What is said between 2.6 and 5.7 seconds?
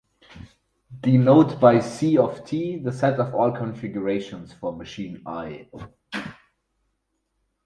the set of all configurations for machine "i".